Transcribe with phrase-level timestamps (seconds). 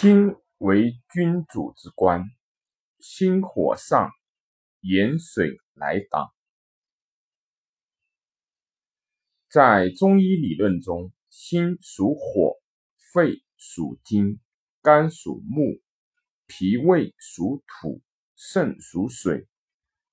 [0.00, 2.24] 心为君主之官，
[3.00, 4.08] 心火上，
[4.80, 6.30] 盐水来挡。
[9.50, 12.56] 在中医理论中，心属火，
[13.12, 14.40] 肺属金，
[14.80, 15.82] 肝属木，
[16.46, 18.00] 脾胃属土，
[18.34, 19.46] 肾属水。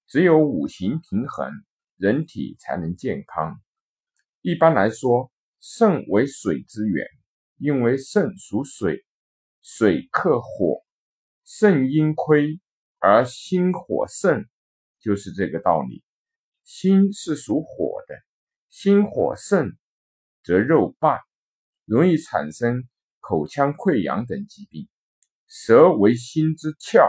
[0.05, 1.49] 只有五行平衡，
[1.95, 3.61] 人体才能健康。
[4.41, 5.31] 一般来说，
[5.61, 7.07] 肾为水之源，
[7.57, 9.06] 因为肾属水。
[9.69, 10.85] 水克火，
[11.43, 12.61] 肾阴亏
[12.99, 14.47] 而心火盛，
[14.97, 16.05] 就是这个道理。
[16.63, 18.15] 心是属火的，
[18.69, 19.75] 心火盛
[20.41, 21.19] 则肉败，
[21.83, 22.87] 容易产生
[23.19, 24.87] 口腔溃疡等疾病。
[25.47, 27.05] 舌为心之窍，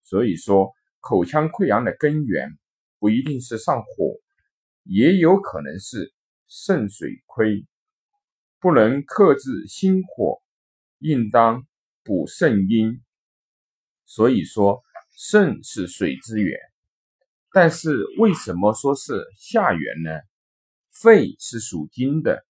[0.00, 2.56] 所以说口腔溃疡的根源
[3.00, 4.14] 不一定是上火，
[4.84, 6.14] 也有可能是
[6.46, 7.66] 肾水亏，
[8.60, 10.40] 不能克制心火，
[11.00, 11.66] 应当。
[12.06, 13.02] 补肾阴，
[14.04, 16.56] 所以说肾是水之源，
[17.52, 20.20] 但是为什么说是下源呢？
[21.02, 22.46] 肺是属金的，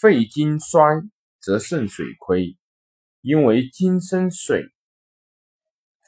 [0.00, 1.02] 肺金衰
[1.40, 2.56] 则肾水亏，
[3.20, 4.62] 因为金生水，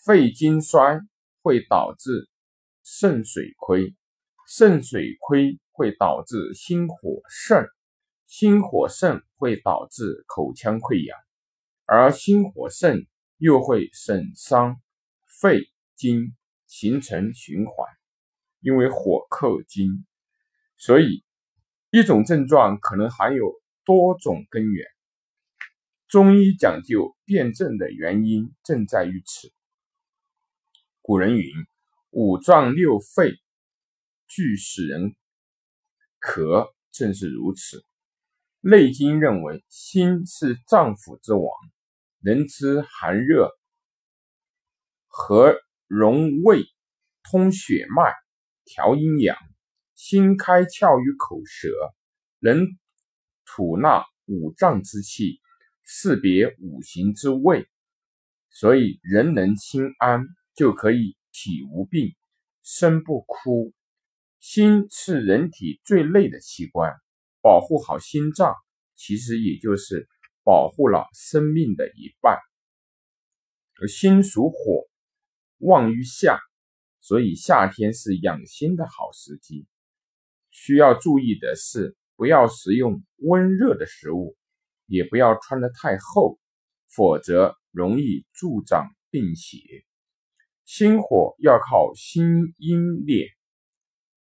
[0.05, 1.01] 肺金衰
[1.43, 2.31] 会导致
[2.85, 3.97] 肾水亏，
[4.49, 7.67] 肾水亏会导致心火盛，
[8.27, 11.26] 心火盛会导致口腔溃疡。
[11.87, 13.07] 而心火盛
[13.39, 14.81] 又会损伤
[15.25, 16.35] 肺经，
[16.67, 17.89] 形成循环。
[18.61, 20.05] 因为火克金，
[20.77, 21.23] 所以
[21.91, 23.53] 一种症状可能含有
[23.85, 24.85] 多种根源。
[26.09, 29.53] 中医讲究辨证的原因正在于此。
[31.01, 31.53] 古人云
[32.11, 33.39] ：“五脏六腑
[34.27, 35.15] 俱使人
[36.21, 37.79] 咳”，正是如此。
[38.61, 41.45] 《内经》认为，心是脏腑之王。
[42.21, 43.51] 能知寒热，
[45.07, 46.65] 和荣胃，
[47.23, 48.13] 通血脉，
[48.65, 49.37] 调阴阳。
[49.95, 51.71] 心开窍于口舌，
[52.39, 52.67] 能
[53.47, 55.41] 吐纳五脏之气，
[55.85, 57.67] 识别五行之味。
[58.51, 62.15] 所以人能心安，就可以体无病，
[62.63, 63.73] 身不枯。
[64.39, 66.93] 心是人体最累的器官，
[67.41, 68.55] 保护好心脏，
[68.97, 70.09] 其实也就是。
[70.47, 72.39] 保护了生命的一半，
[73.81, 74.87] 而心属火，
[75.59, 76.39] 旺于夏，
[77.01, 79.67] 所以夏天是养心的好时机。
[80.51, 84.37] 需要注意的是，不要食用温热的食物，
[84.87, 86.39] 也不要穿得太厚，
[86.87, 89.59] 否则容易助长病邪。
[90.65, 93.27] 心火要靠心阴练，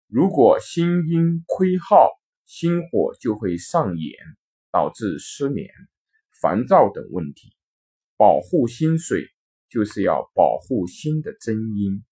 [0.06, 2.08] 如果心阴亏耗，
[2.44, 4.14] 心火就会上炎，
[4.70, 5.68] 导致失眠。
[6.42, 7.54] 烦躁等问题，
[8.16, 9.28] 保护心水
[9.70, 12.02] 就是要保护心的真阴。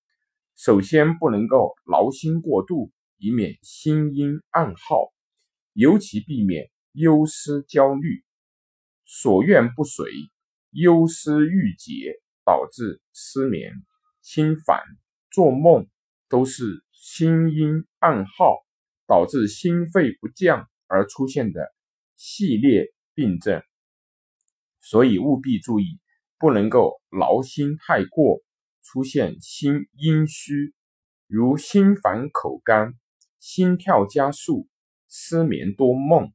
[0.54, 5.12] 首先不能够劳心过度，以免心阴暗耗，
[5.72, 8.22] 尤其避免忧思焦虑、
[9.04, 10.06] 所愿不遂、
[10.70, 13.72] 忧思郁结，导致失眠、
[14.22, 14.80] 心烦、
[15.32, 15.88] 做梦，
[16.28, 18.58] 都是心阴暗耗
[19.08, 21.74] 导致心肺不降而出现的
[22.14, 23.60] 系列病症。
[24.90, 26.00] 所以务必注意，
[26.36, 28.40] 不能够劳心太过，
[28.82, 30.74] 出现心阴虚，
[31.28, 32.94] 如心烦口干、
[33.38, 34.66] 心跳加速、
[35.08, 36.32] 失眠多梦、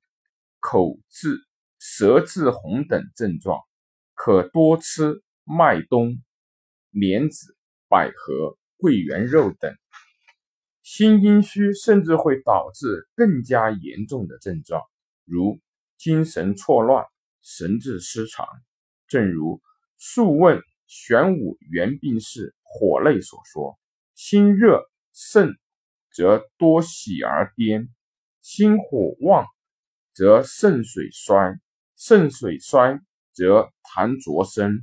[0.61, 1.35] 口质、
[1.79, 3.59] 舌质红等症状。
[4.13, 6.23] 可多吃麦冬、
[6.91, 7.57] 莲子、
[7.89, 9.75] 百合、桂圆肉等。
[10.81, 14.81] 心阴虚甚至会导致更加严重的症状，
[15.25, 15.59] 如
[15.97, 17.05] 精神错乱。
[17.47, 18.47] 神志失常，
[19.07, 19.57] 正如
[20.00, 20.57] 《素问·
[20.88, 23.78] 玄武元病是火类》所说
[24.16, 24.81] ：“心热
[25.13, 25.55] 盛
[26.11, 27.89] 则多喜而癫，
[28.41, 29.45] 心火旺
[30.11, 31.59] 则肾水衰，
[31.95, 33.00] 肾水衰
[33.31, 34.79] 则痰浊生，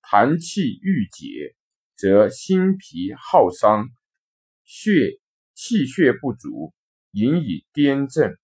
[0.00, 1.54] 痰气郁结
[1.94, 3.90] 则心脾耗伤，
[4.64, 5.20] 血
[5.52, 6.72] 气血不足，
[7.10, 8.34] 引以癫症，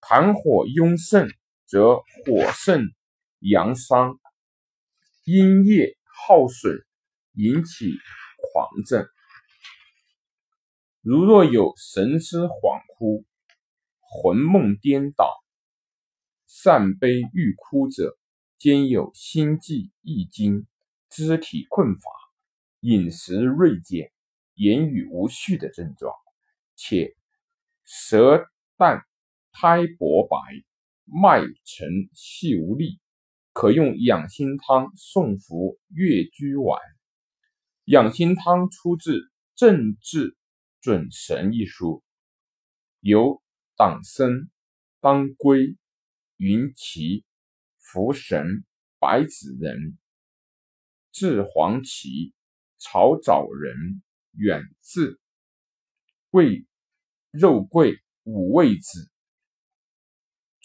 [0.00, 1.28] 痰火壅盛。”
[1.68, 2.82] 则火盛
[3.40, 4.18] 阳伤，
[5.24, 6.74] 阴液耗损，
[7.34, 7.92] 引起
[8.40, 9.06] 狂症。
[11.02, 13.26] 如若有神思恍惚、
[14.00, 15.30] 魂梦颠倒、
[16.46, 18.16] 善悲欲哭者，
[18.56, 20.66] 兼有心悸易惊、
[21.10, 22.10] 肢体困乏、
[22.80, 24.10] 饮食锐减、
[24.54, 26.14] 言语无序的症状，
[26.76, 27.14] 且
[27.84, 28.48] 舌
[28.78, 29.04] 淡
[29.52, 30.38] 苔薄白。
[31.10, 33.00] 脉沉细无力，
[33.52, 36.80] 可用养心汤送服越居丸。
[37.84, 39.12] 养心汤出自
[39.54, 40.36] 《正治
[40.80, 42.04] 准神》一书，
[43.00, 43.42] 由
[43.76, 44.30] 党参、
[45.00, 45.76] 当归、
[46.36, 47.24] 云芪、
[47.80, 48.64] 茯神、
[48.98, 49.98] 白芷仁、
[51.10, 52.34] 炙黄芪、
[52.76, 54.02] 草枣仁、
[54.32, 55.18] 远志、
[56.30, 56.66] 桂、
[57.30, 59.10] 肉桂五味子，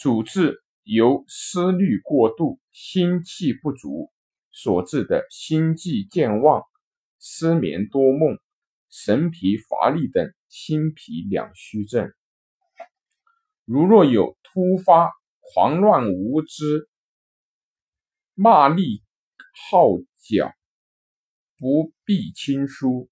[0.03, 4.11] 主治由思虑过度、心气不足
[4.51, 6.61] 所致的心悸健忘。
[7.21, 8.37] 失眠多梦、
[8.89, 12.11] 神疲乏力等心脾两虚症，
[13.63, 15.09] 如若有突发
[15.39, 16.89] 狂乱无知、
[18.33, 19.01] 骂力
[19.69, 19.87] 好
[20.27, 20.53] 角、
[21.57, 23.09] 不避亲疏、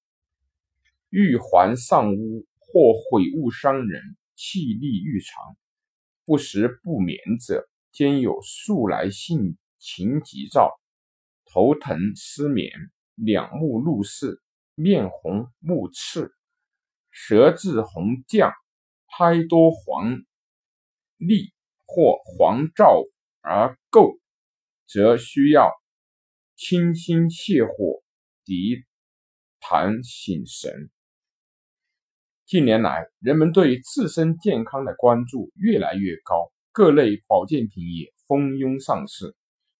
[1.09, 5.55] 欲还上屋或毁物伤人、气力欲长、
[6.25, 10.79] 不食不眠者，兼有素来性情急躁、
[11.45, 12.71] 头疼失眠。
[13.15, 14.41] 两目怒视，
[14.73, 16.33] 面红目赤，
[17.11, 18.51] 舌质红绛，
[19.05, 20.23] 苔多黄
[21.17, 21.51] 腻
[21.85, 23.09] 或黄燥
[23.41, 24.17] 而垢，
[24.87, 25.69] 则需要
[26.55, 28.01] 清心泻火、
[28.45, 28.85] 涤
[29.59, 30.89] 痰醒神。
[32.51, 39.33] 近年来，人们对自身健康的关注越来越高，各类保健品也蜂拥上市。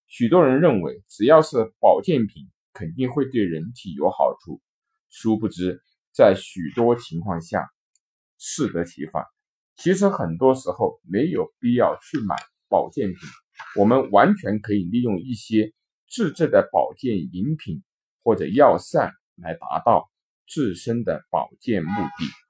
[0.07, 2.49] 许多人认为，只要是保健品。
[2.73, 4.61] 肯定会对人体有好处，
[5.09, 5.81] 殊不知
[6.13, 7.69] 在许多情况下
[8.37, 9.25] 适得其反。
[9.75, 12.37] 其实很多时候没有必要去买
[12.69, 13.17] 保健品，
[13.75, 15.73] 我们完全可以利用一些
[16.09, 17.83] 自制的保健饮品
[18.23, 20.09] 或者药膳来达到
[20.47, 22.40] 自身的保健目的。